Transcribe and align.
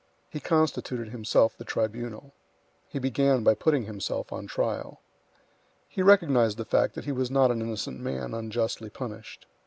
He 0.31 0.39
constituted 0.39 1.09
himself 1.09 1.55
the 1.55 1.63
tribunal. 1.63 2.33
He 2.89 2.97
began 2.97 3.43
by 3.43 3.53
putting 3.53 3.85
himself 3.85 4.33
on 4.33 4.47
trial. 4.47 4.99
He 5.87 6.01
recognized 6.01 6.57
the 6.57 6.65
fact 6.65 6.95
that 6.95 7.05
he 7.05 7.11
was 7.11 7.29
not 7.29 7.51
an 7.51 7.61
innocent 7.61 7.99
man 7.99 8.33
unjustly 8.33 8.89
punished. 8.89 9.45